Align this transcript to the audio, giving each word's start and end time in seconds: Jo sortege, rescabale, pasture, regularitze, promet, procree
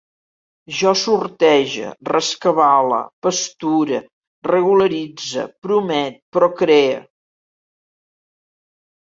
Jo 0.75 0.91
sortege, 1.01 1.91
rescabale, 2.09 3.01
pasture, 3.33 3.99
regularitze, 4.53 5.45
promet, 5.69 6.19
procree 6.39 6.91